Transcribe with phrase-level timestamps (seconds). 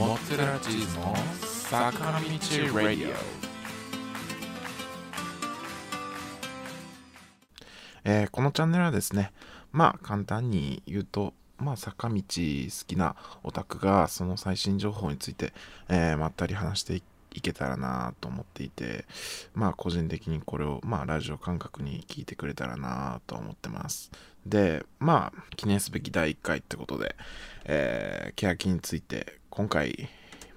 [0.00, 3.12] モテラジの坂道ラディオ。
[8.04, 9.30] えーこのチャンネルはですね
[9.72, 15.52] まあ簡単に言うとまあ坂道好きなオタクがその最新情報について、
[15.90, 19.04] えーまったり話していいけたらなと思っていて
[19.54, 24.10] まあ個人的にこれをまあラジオ感覚に聞いてくれたらなと思ってます。
[24.46, 27.16] でまあ記念すべき第1回ってことで、
[27.66, 30.08] えー、欅について今回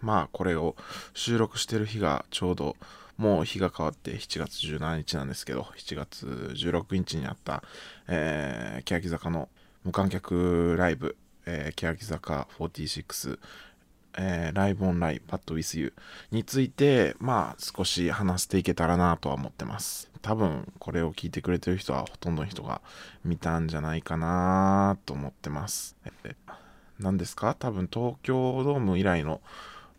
[0.02, 0.76] まあこれを
[1.14, 2.76] 収録してる日がちょうど
[3.18, 6.26] もう日が変わって7月17日なんですけど7月
[6.56, 7.64] 16日にあった、
[8.08, 9.50] えー、欅坂の
[9.84, 13.40] 無観客ライブ、えー、欅坂46
[14.16, 20.12] えー、ライブオンライン、パッドウィスユーについて、まあ、少し話していけたらなとは思ってます。
[20.22, 22.82] 多分、これを聞いてくれてる人は、ほとんどの人が
[23.26, 25.96] 見たんじゃないかなと思ってます。
[27.04, 27.54] 何ですか？
[27.60, 29.42] 多分、東京ドーム以来の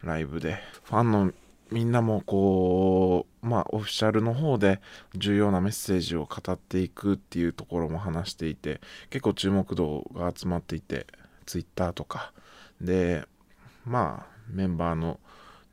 [0.03, 1.33] ライブで、ファンの
[1.71, 4.81] みんなもこう、まあ、オフィシャルの方で
[5.15, 11.07] 重要なメッセージを語っていくっていうところも話していて、結構注目度が集まっていて、
[11.45, 12.33] Twitter とか
[12.81, 13.27] で、
[13.85, 15.21] まあメンバーの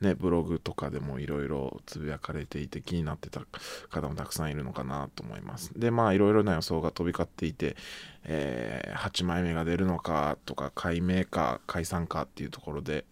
[0.02, 3.42] ね、ブログとかでもいろいろつぶやかれていて気になってた
[3.88, 5.72] 方もたくさんいるのかなと思います。
[5.78, 7.76] で、まあいろいろな予想が飛び交っていて、
[8.24, 13.04] えー、8枚目が出るのかとか、解明か解散かっていうところで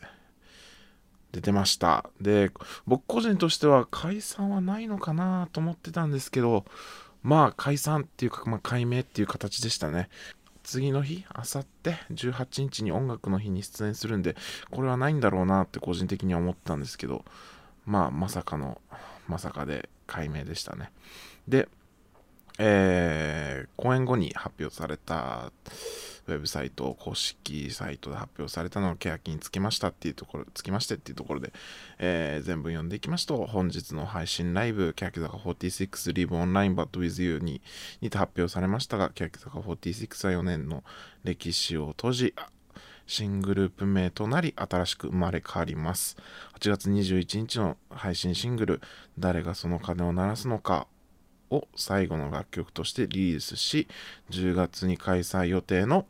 [1.32, 2.10] 出てました。
[2.20, 2.50] で、
[2.86, 6.64] 僕個人としては解散はないのかなと思ってたんですけど、
[7.22, 10.08] まあ解散っていうか、まあ解明っていう形でしたね。
[10.70, 14.36] 次の日、あさって18日に音楽の日に出演するんで、
[14.70, 17.24] これはないんだろうなって個人的には思ったんですけど、
[17.86, 18.80] まあ、まさかの、
[19.26, 20.92] まさかで解明でしたね。
[21.48, 21.68] で、
[22.62, 25.50] えー、公演後に発表された
[26.26, 31.54] ウェブサイト、公式サイトで発表されたのを欅につけましたっていうところ、つきましてっていうところで、
[31.98, 37.62] えー、全部読んでいきますと、本日の配信ライブ、欅坂46リブオンラインバットウィズユーに
[38.02, 40.84] にて発表されましたが、欅坂46は4年の
[41.24, 42.34] 歴史を閉じ、
[43.06, 46.18] 新グループ名となり新しく生まれ変わります。
[46.60, 48.80] 8月21日の配信シングル、
[49.18, 50.86] 誰がその鐘を鳴らすのか
[51.50, 53.88] を最後の楽曲としてリリースし、
[54.30, 56.06] 10月に開催予定の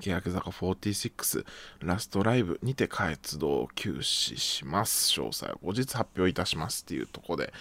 [0.00, 1.44] 欅坂46
[1.80, 5.10] ラストライブにて活動を休止します。
[5.20, 7.52] 詳細は後日発表いたしますっていうとこで、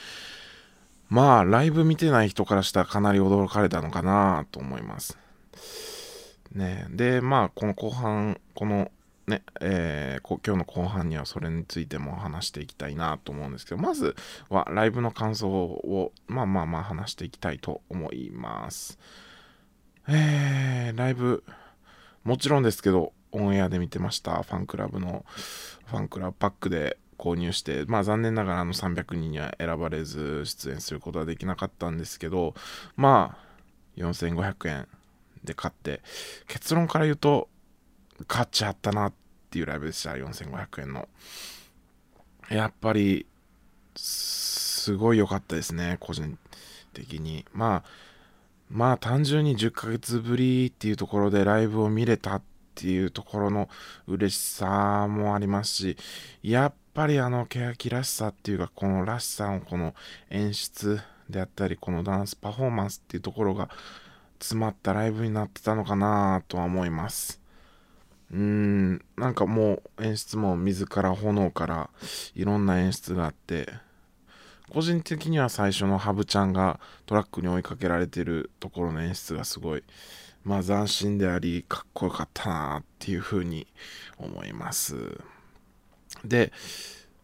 [1.10, 5.18] まあ、ライブ見てない人からしたらかなり驚かれたのかなと思います。
[6.54, 8.92] ねで、まあ、この後半、この
[9.32, 14.16] ね、えー、今日の後半にはそれについても話していきたいなと思うんですけど、まず
[14.50, 19.00] はライブの感想を、まあまあまあ話していきたいと思います。
[20.08, 21.44] えー、ライブ、
[22.24, 24.44] もちろんですけど、オンエアで見てました。
[24.44, 25.26] ファンクラブの、
[25.86, 32.54] ファンクラブパックで購入して、まあ残念ながらあの300人には選ばれず出演することはできなかったんですけど、
[32.98, 33.52] まあ、
[33.98, 34.88] 4500円
[35.44, 36.02] で買って、
[36.48, 37.48] 結論から言うと、
[38.28, 39.14] 価値あったなっ
[39.52, 40.12] っていうライブでした。
[40.12, 41.10] 4500円の。
[42.50, 43.26] やっぱり、
[43.98, 46.38] すごい良かったですね、個人
[46.94, 47.44] 的に。
[47.52, 47.84] まあ、
[48.70, 52.42] まあ単純に10ヶ月ぶりっていうところでライブを見れたっ
[52.76, 53.68] ていうところの
[54.08, 55.98] 嬉しさもありますし、
[56.42, 59.94] やっぱりあの欅らしさっていうか、このらしさのこの
[60.30, 63.70] 演出であったり、このダンスパフォーマンスっていうところが
[64.40, 67.41] 詰まったライブになってたのかなとは思います。
[68.32, 71.90] うん、なんかもう演出も水から炎から
[72.34, 73.68] いろんな演出があって、
[74.70, 79.84] 個人的には最初のハブちゃんがトラックに追いかけられてるところの演出がすごい、
[80.46, 83.68] まあ斬新であり、かっこよかったなっていうふうに
[84.18, 85.20] 思います。
[86.24, 86.54] で、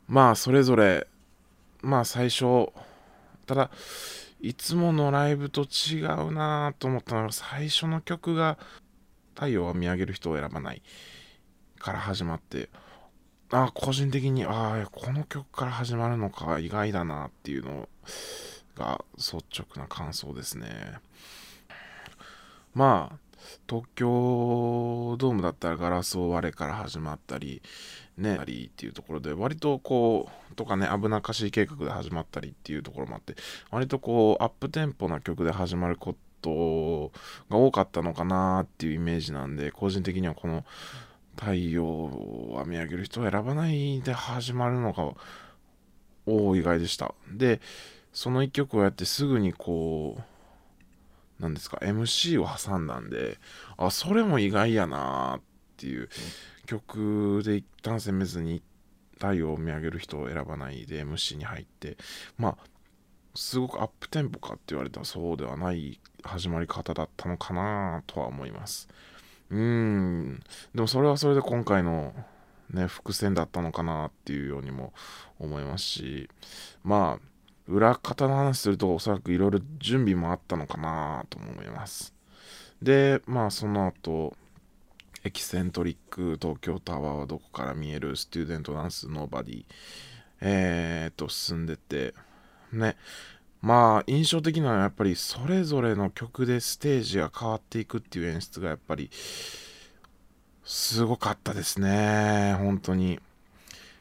[0.08, 1.08] まあそれぞれ、
[1.82, 2.70] まあ最初、
[3.46, 3.72] ただ、
[4.42, 8.58] いつものライブと違うなと思ったのが最初の曲が
[9.38, 10.82] 太陽は見上げる人を選ばない
[11.78, 12.70] から始まって
[13.52, 17.88] あ個人的にああこの曲から始まるのか意外だなっていうの
[18.76, 20.96] が率直な感想ですね。
[22.74, 23.18] まあ
[23.70, 27.62] 東京ドームだったらガラスを割れから始まったり
[28.18, 33.36] ね、りっていうところで割とこうとかね危なっかしい計画で始まったりっていうところもあって
[33.70, 36.20] 割とこうアップテンポな曲で始まること
[37.50, 40.66] が多かったのかなっていうイメージなんで個人的にはこの
[41.36, 41.86] 太陽
[42.52, 45.14] は見上げる人を選ばないで始まるのが
[46.26, 47.14] 大意外でした。
[47.32, 47.62] で、
[48.12, 50.22] その1曲をやってすぐにこう、
[51.40, 53.38] 何ですか、MC を挟んだんで、
[53.78, 55.42] あ、それも意外やなっ
[55.78, 56.10] ていう。
[56.68, 58.62] 曲で一旦攻めずに
[59.14, 61.98] 太陽を見上げる人を選ばないで MC に入って
[62.38, 62.58] まあ
[63.38, 68.90] すごくアップテンポかって言われたらそうではない始まり方だったのかなとは思います。
[69.52, 70.42] うん。
[70.74, 72.16] でもそれはそれで今回の
[72.72, 74.92] ね伏線だったのかなっていうようにも
[75.40, 76.30] 思いますし
[76.84, 77.28] まあ
[77.68, 82.16] 裏方の話するとおそらくいろいろ準備もあったのかなとも思います。
[82.82, 84.36] でまあその後
[85.24, 89.66] エキセントリック東京タワーはどこから見えるスチューデントダンスノーバディ
[90.42, 92.14] えー、と進んでて
[92.72, 92.98] ね。
[93.62, 99.10] まあ印象的なのはやっぱりそれぞれの曲でステージが変わっていくっていう演出がやっぱり
[100.64, 102.56] すごかったですね。
[102.60, 103.20] 本当に。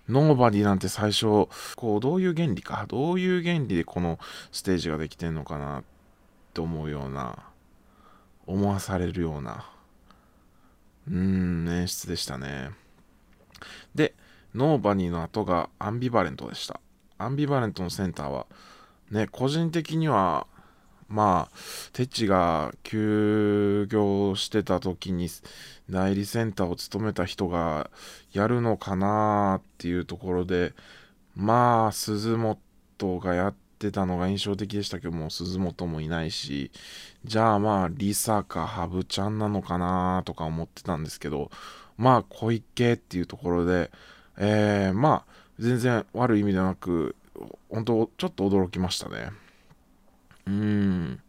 [0.09, 4.21] ノーバディなんて最初こうどういう原理かどういう原理でこの
[4.53, 5.85] ステージができてんのかなっ
[6.55, 7.37] て思うような
[8.47, 9.69] 思わされるような
[11.11, 12.71] うん演出でしたね。
[13.95, 14.15] で
[14.55, 16.81] ノーバディの後がアンビバレントでした。
[17.19, 18.47] アンビバレントのセンターは
[19.11, 20.47] ね個人的には
[21.09, 21.57] まあ
[21.93, 25.29] テッチが休業してた時に
[25.89, 27.91] 代理センターを務めた人が
[28.33, 30.75] やるのかなっていうところで
[31.37, 36.73] まあ鈴本がやってたのが印象的でしたけども鈴本もいないし
[37.25, 41.51] じゃあまあリサかハブちゃんなのかなとか思ってたんですけど
[41.97, 43.91] まあ小池っていうところで
[44.39, 47.17] えー、まあ全然悪い意味ではなく
[47.71, 49.31] 本当ちょっと驚きましたね。
[50.47, 51.21] うん。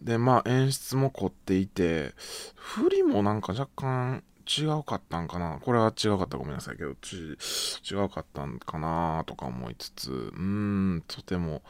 [0.00, 2.12] でまあ演出も凝っていて
[2.56, 5.60] 振りもなんか若干違うかったんかな。
[5.62, 11.62] これは違うかったごめんなさいけど違うかったんかなとか思いつつうんとても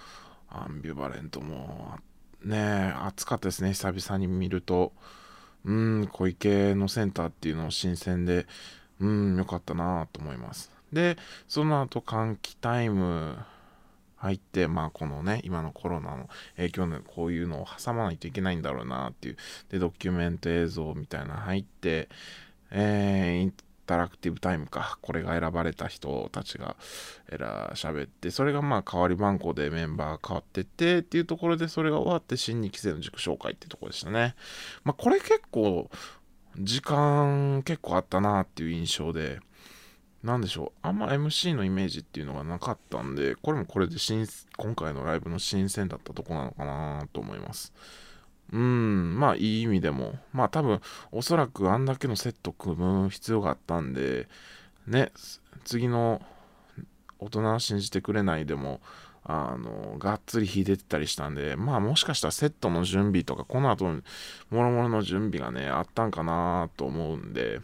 [0.49, 1.99] アンビバレントも
[2.43, 4.93] ね暑かったですね久々に見ると。
[5.65, 8.47] うん小池のセンターっていうのを新鮮で
[8.99, 10.73] うん良かったなと思います。
[10.93, 11.17] で
[11.49, 13.37] その後換気タイム
[14.23, 19.37] 入って、まあこのね、今のコロナの影響でこういうのを挟まないといけないんだろうなっていう、
[19.69, 22.09] で、ドキュメント映像みたいな入って、
[22.71, 23.55] えー、イン
[23.85, 26.77] タラクティブタイムか、これが選ばれた人たちが、
[27.31, 34.37] えら、喋って、それがまあ代わり番号でメンバー変わってってっていうところで、それが終わって新2期生の塾紹介ってとこでしたね。
[34.85, 35.91] まあこれ結構、
[36.59, 39.41] 時間結構あったなっていう印象で、
[40.23, 44.27] なんでしょう、あんま MC のイメージっていうのがなかったんで、これもこれで新
[44.57, 47.73] 今回のライブの新鮮だったとこなのかなと思います。
[48.53, 50.81] うん、まあいい意味でも、まあ多分、
[51.11, 54.29] おそらくあんだけのセット組む必要があったんで、
[54.87, 55.11] ね、
[55.65, 56.23] 次の
[57.19, 58.81] 大人は信じてくれないでも、
[59.25, 64.03] あの、がっつり弾いてたりしたんで、まあもしかしたらセットの準備とか、この後、も
[64.51, 67.61] ろもろの準備がね、あったんかなと思うんで、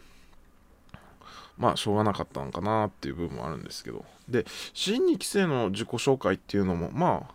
[1.59, 4.03] まあしょうがなかったのかなっていう部分もあるんですけど。
[4.27, 7.33] で新2期生の自己紹介っていうのも、まあ、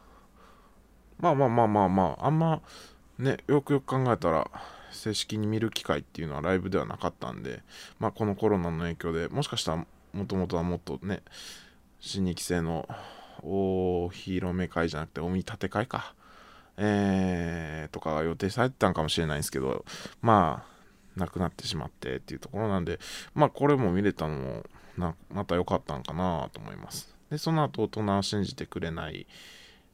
[1.18, 2.62] まあまあまあまあまああんま
[3.18, 4.50] ねよくよく考えたら
[4.90, 7.62] 正式に見る機会っていうのはライブではなかったんで
[7.98, 11.22] まあこのコロナの影響でもしかしたらもともとはもっとね
[12.00, 12.88] 新2期生の
[13.42, 16.14] お披露目会じゃなくてお見立て会か。
[16.76, 19.84] えー、とかが予定されてたんかもしれないんですけど
[20.20, 20.73] まあ
[21.16, 22.98] なくなってしまってっていうところなんで、
[23.34, 24.64] まあこれも見れたのも
[24.96, 27.14] なまた良かったんかなと思います。
[27.30, 29.26] で、その後大人は信じてくれない、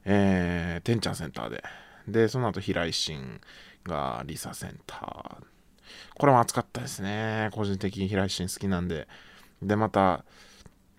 [0.05, 1.63] えー、てんちゃんセンターで、
[2.07, 3.39] で、その後平井心
[3.83, 5.45] がリサセンター。
[6.17, 7.49] これも熱かったですね。
[7.53, 9.07] 個人的に平井心好きなんで。
[9.61, 10.23] で、また、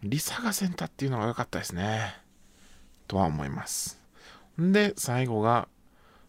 [0.02, 2.14] リサがセンターっていうのが良かったですね。
[3.06, 4.00] とは思います。
[4.60, 5.68] んで、最後が、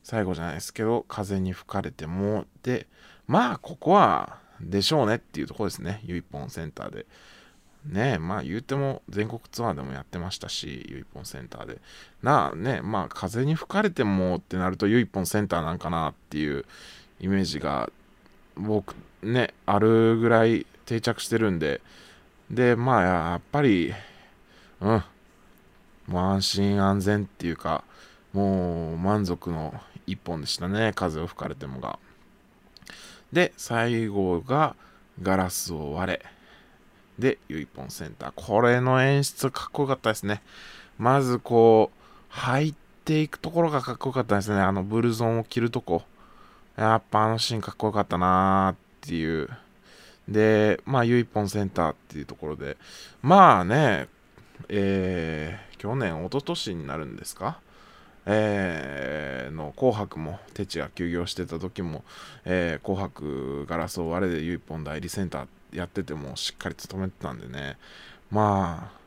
[0.03, 2.87] 最後じゃないですけど、風に吹かれても、で、
[3.27, 6.01] まあ、ここは、でしょうねっていうところですね。
[6.05, 7.05] ゆいぽんセンターで。
[7.85, 11.81] ねまあ言うても全国ツアーでもやってましたし、ゆいぽんセンターで。
[12.21, 16.65] なあね、まあ風に吹かれてもってなるとゆいぽんセンターなんかなっていう
[17.19, 17.91] イメージが
[18.55, 21.81] 僕ね、あるぐらい定着してるんで、
[22.49, 23.93] で、まあやっぱり、
[24.79, 25.03] うん、
[26.07, 27.83] もう安心安全っていうか、
[28.31, 29.73] もう満足の
[30.07, 31.99] 一本でしたね、風を吹かれてもが。
[33.33, 34.75] で、最後が
[35.21, 36.25] ガラスを割れ。
[37.17, 38.31] で、ゆいぽんセンター。
[38.35, 40.41] これの演出かっこよかったですね。
[40.97, 41.97] まずこう、
[42.29, 44.61] 入っていくところがかっこよかったですね。
[44.61, 46.03] あのブルゾンを着るとこ。
[46.75, 49.49] やっぱあのシーンかっこよかったなーっていう。
[50.29, 52.77] で、まあ、ゆいぽんセンターっていうところで、
[53.21, 54.07] まあね、
[54.69, 57.59] えー、去年、一昨年になるんですか？
[58.25, 62.03] えー、の紅白も、テチが休業してた時も、
[62.45, 67.77] えー、紅白ガラスを割れでゆいぽん代理センターやっててもしっかり務めてたんでね。
[68.31, 69.03] まあ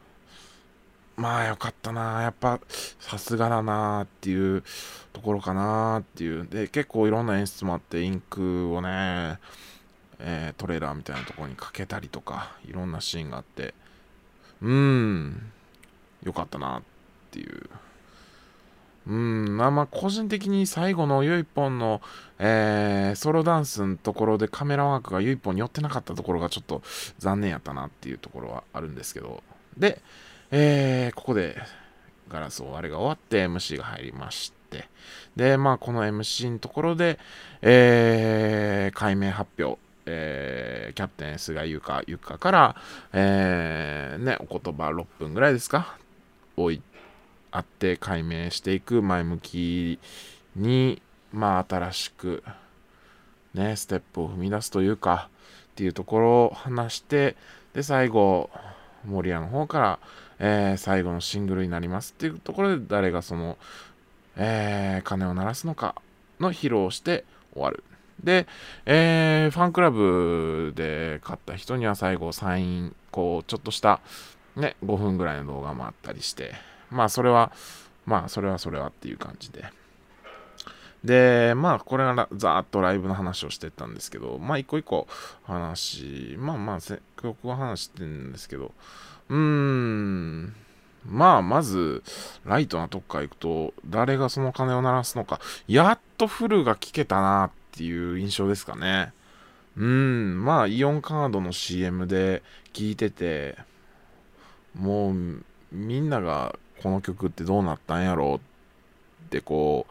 [1.17, 2.23] まあよかったな。
[2.23, 2.61] やっぱ
[3.01, 4.63] さすがだなっていう
[5.15, 6.47] ところかなっていう。
[6.47, 9.39] で結構いろんな演出もあってインクをね、
[10.19, 13.73] えー、トレーラーみたいなところにかけたりとかいろんなシーンがあって。
[14.61, 15.53] うーん。
[16.23, 16.83] よかったなっ
[17.31, 17.71] ていう。
[19.07, 22.01] うんまあまあ個人的に最後のゆいぽんの、
[22.39, 26.83] えー、ソロダンスのところでカメラワークがゆいぽんに寄ってなかったところがちょっと
[27.19, 29.43] 残念やったなっていうところはあるんですけど。
[29.79, 30.01] で
[30.51, 31.57] えー、ここで
[32.29, 34.89] ガラスをあれが終わって MC が入りまして、
[35.35, 37.19] で、まあ、この MC のところで、
[37.63, 42.77] えー、解明発表、えー、キャプテン菅優香、ゆかから、
[43.13, 45.99] えー、ね、お言葉6分ぐらいですか、
[46.57, 46.81] おい
[47.57, 49.99] あって解明していく前向き
[50.55, 51.01] に、
[51.33, 52.43] まあ、新しく、
[53.55, 55.31] ね、ステップを踏み出すというか、
[55.73, 57.37] っていうところを話して、
[57.73, 58.51] で、最後、
[59.07, 59.99] 守屋の方から、
[60.39, 63.57] えー、最後のシングルになりますっていうところで誰がその、
[64.37, 65.95] えー、鐘を鳴らすのか
[66.41, 67.85] の披露をして終わる。
[68.23, 68.47] で、
[68.85, 74.01] えー、ファンクラブで買った人には最後サイン、こう、ちょっとした、
[74.57, 76.55] ね、5分ぐらいの動画もあったりして、
[76.91, 77.53] まあ、それは、
[78.05, 79.65] まあ、それはそれはっていう感じで。
[81.05, 85.07] で、まあ、これはざーっとライブの話をしてたんですけど、まあ、一個一個
[85.45, 86.79] 話、まあまあ、
[87.23, 88.73] 曲は話してるんですけど、
[89.29, 90.55] うーん。
[91.09, 92.03] まあ、まず、
[92.45, 99.13] ライトなとこから行くと、誰がその鐘を鳴らすのか、やっとフルが聞けたなっていう印象ですかね。
[99.77, 103.57] うん、まあ、イオンカードの CM で聞いてて、
[104.75, 108.41] もう、みんながこの曲ってどうなったんやろ
[109.23, 109.87] うってこ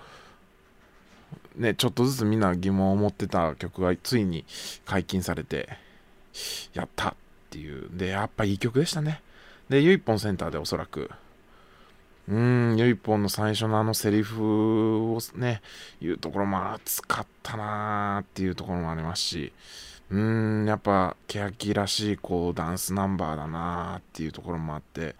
[1.57, 4.45] う、ね、ちょっとずつみんな疑問を持ってた曲がついに
[4.85, 5.69] 解禁されて、
[6.73, 7.13] やったっ
[7.49, 7.89] ていう。
[7.91, 9.21] で、やっぱいい曲でしたね。
[9.69, 11.09] で、ゆいぽんセンターでおそらく、
[12.27, 15.61] うん、ゆいぽんの最初のあのセリフをね、
[16.01, 19.53] 言うところも熱かったなーっていうところもありますし、
[20.09, 25.15] うーん、やっぱ、欅らしい、こう、ダンスナンバーだなーっていうところもあって、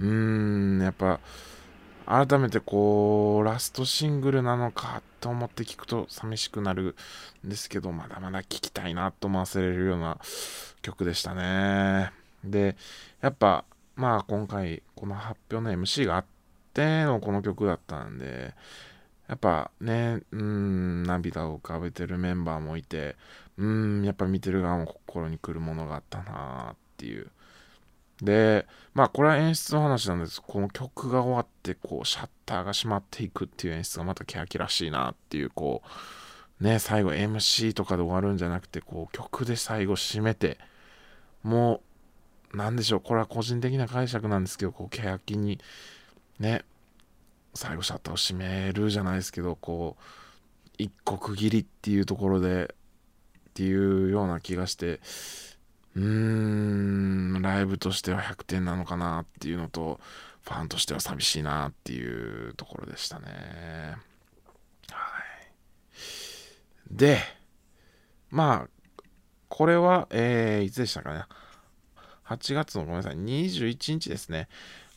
[0.00, 1.20] うーん、やっぱ、
[2.06, 6.96] 改めてこう、ラストシングルなのかと思って聞くと寂しくなる
[7.46, 10.18] んですけど、まだまだ聴きたいなと思わせれるような
[10.80, 12.12] 曲でしたね。
[12.44, 12.76] で、
[13.20, 13.64] やっぱ、
[13.94, 16.24] まあ今回この発表の MC があっ
[16.72, 18.54] てのこの曲だったんで、
[19.28, 23.16] やっぱね、うん、涙を浮かべてるメンバーもいて、
[23.58, 27.30] うん、やっぱ見てる側も心に来るものがあったなっていう。
[28.22, 30.42] で、まあこれは演出の話なんです。
[30.42, 35.82] この曲が終わって、こう、シャッターが閉まっていくっていう演出がまたキラキラしいなっていう、こ
[36.60, 40.58] う、ね、最後 MC とかで終わるんじゃなくて、こう、曲で最後締めて、
[41.44, 41.80] も
[42.52, 45.60] う、なんでしょう、これは個人的な解釈なんですけど、こう、欅に、
[46.40, 46.64] ね、
[47.54, 50.02] 最後シャッターを閉めるじゃないですけど、こう、
[50.78, 52.74] 一個区切りっていうところで、
[53.50, 55.00] っていうような気がして、
[55.98, 56.04] うー
[57.38, 59.98] ん、ライブとしては100点なのかなっていうのと、
[60.42, 63.96] ファンとしては寂しいなっていうところでしたね。
[64.90, 66.96] はい。
[66.96, 67.18] で、
[68.30, 68.68] まあ、
[69.48, 71.24] これは、えー、いつでしたかね。
[72.26, 74.48] 8月のごめんなさい、21日ですね。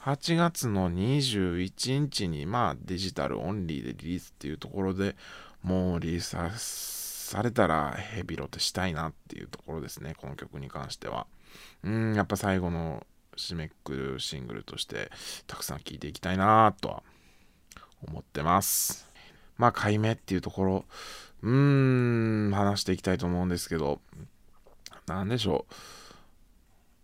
[0.01, 5.15] 8月の21日に、まあ、デジタルオンリーでリリースっていうところで
[5.63, 6.36] もうリリース
[7.31, 11.27] されたらヘビロテしたいなっていうところですね、この曲に関しては。
[11.81, 13.07] うん、やっぱ最後の
[13.38, 15.09] 締めくくるシングルとして
[15.47, 17.03] たくさん聴いていきたいなとは
[18.05, 19.07] 思ってます。
[19.57, 20.85] まあ、解明っていうところ、
[21.41, 24.01] うーん、話していきたいと思うんですけど、
[25.07, 25.65] なんでしょ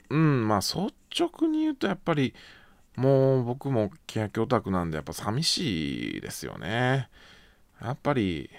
[0.10, 0.15] う。
[0.15, 2.34] うん、まあ率直に言うとやっぱり
[2.96, 7.10] もう僕も欅オタクなんでやっぱ寂しいですよね。
[7.81, 8.50] やっぱり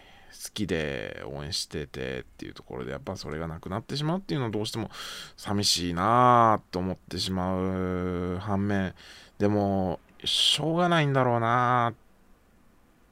[0.45, 4.90] 好きで応援しててっていうところでやっぱそれがなくなってしまうっていうのはどうしても
[5.37, 8.95] 寂しいなぁと思ってしまう反面
[9.38, 11.95] でもしょうがないんだろうなっ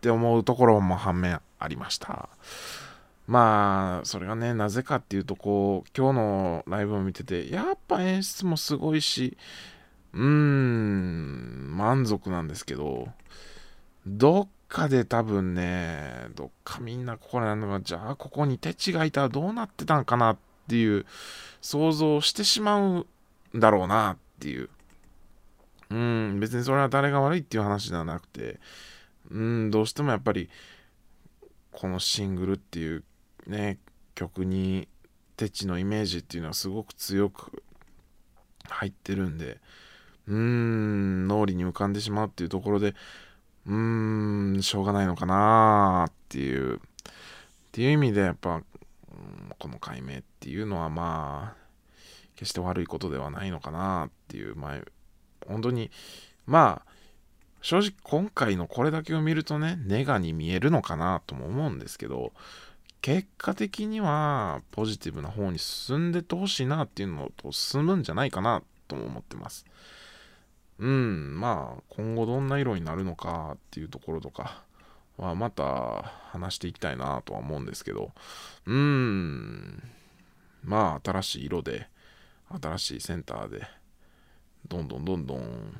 [0.00, 2.28] て思うところも反面ありました。
[3.26, 9.36] まあ、それがね、なぜかっていうと、こう、今日のライブを見てて、やっぱ演出もすごいし、
[10.14, 13.08] うーん、満足なんですけど、
[14.06, 21.06] どっかで多分ね、どっかみんなここなのが、じゃあここに手違いたらどうなってたんかなっていう
[21.60, 23.06] 想像をしてしまう
[23.56, 24.68] んだろうなっていう。
[25.88, 28.58] うん、別にそれは誰が悪いっていう話ではなくて、
[29.30, 30.50] うん、どうしてもやっぱり、
[31.70, 33.04] このシングルっていう
[33.46, 33.78] ね、
[34.14, 34.88] 曲に
[35.36, 37.62] テチのイメージっていうのはすごく強く
[38.68, 39.58] 入ってるんで、
[40.26, 42.94] うーん、脳裏に浮かんでしまうっていうところで、
[43.66, 46.80] うーん、しょうがないのかなっていう、っ
[47.72, 48.62] ていう意味でやっぱ、
[49.58, 51.66] この解明っていうのはまあ、
[52.36, 54.78] 決して悪いことではないのかなっていう、まあ、
[55.46, 55.90] 本当に、
[56.46, 56.92] まあ、
[57.62, 62.32] 正直今回のこれだけを見るとね、ネガに見えるのかなとも思うんですけど、
[63.02, 69.64] 結果的にはポジティブな方に進んでってほしいなっていうのと進むんじゃないかなとも思ってます。
[70.78, 74.62] うん、まあ今後どんな色になるのかっていうところとか
[75.16, 78.12] はまた話していきたいなとは思うんですけど、
[78.66, 79.82] うん、
[80.62, 81.88] まあ新しい色で、
[82.62, 83.66] 新しいセンターで、
[84.68, 85.72] どんどんどんどん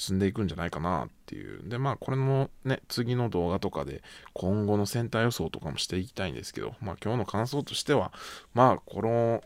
[0.00, 1.68] 進んでいくんじゃないかなっていう。
[1.68, 8.12] で、まあ、これもね、次の動画とかで今後のセンター予想とかもしていきたいんですけど、まあ、今日の感想としては、
[8.54, 9.42] まあ、この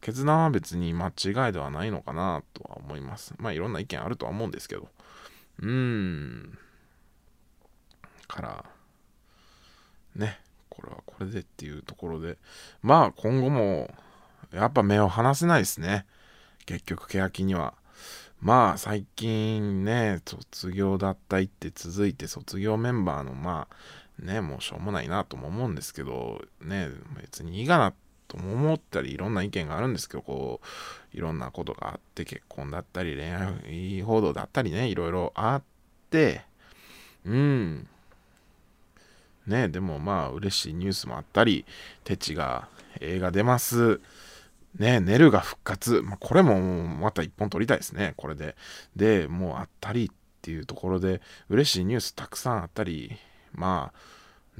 [0.00, 3.34] 決断は別に間違いではないのかなとは思います。
[3.38, 4.88] まあ、いろんな意見あるとは思うんですけど。
[5.60, 6.58] うーん。
[8.26, 8.64] から、
[10.16, 12.38] ね、これはこれでっていうところで、
[12.82, 13.92] まあ、今後も、
[14.52, 16.06] やっぱ目を離せないですね。
[16.66, 17.74] 結局、欅には。
[18.40, 26.88] まあ最近ね、卒業脱退って続いて卒業メンバーのまあね、もうしょうもないなとも思うんですけど、ね、
[27.20, 27.98] 別にいいかなって
[28.30, 35.62] とも思ったりいろんな意見があるんですけど、こう、いろんなことがあって結婚だったり恋愛報道だったりね、いろいろあっ
[36.10, 36.42] て、
[37.26, 37.88] うん。
[39.46, 41.66] ね、でもまあ嬉しいニュースもあったり、
[42.04, 42.68] テチが
[43.00, 44.00] 映画出ます。
[44.78, 46.00] ね、ネルが復活。
[46.02, 48.54] まあ、これもまた一本取りたいですね、これで。
[48.94, 53.16] で、もうあったりっていうところで、嬉しいニュースたくさんあったり、
[53.52, 53.98] まあ、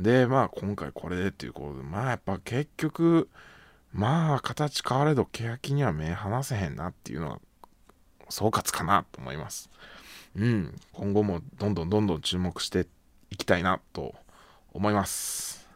[0.00, 3.28] で、まあ今回これでっていうことで、まあやっぱ結局、
[3.92, 7.40] まあ形変われど、欅には目離せへんなっていうのは、
[8.28, 9.70] 総括かなと思います。
[10.36, 12.86] うん、今後もどんどんどんどん注目して
[13.30, 14.14] いきたいなと
[14.72, 15.68] 思います。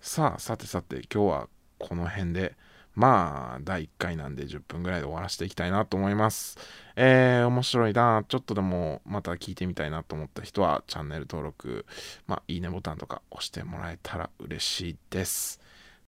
[0.00, 1.48] さあ、さてさて、今日は
[1.78, 2.56] この辺で、
[2.94, 6.56] まあ、第1回なんで10分ぐらいで終わらせていきたいなと思います。
[6.94, 11.84] えー、面白いな、ちょっとでもまた聞いてみたいなと思った人は、チャンネル登録、
[12.26, 15.60] まあ、いいねボタンとか押してもらえたら嬉しいです。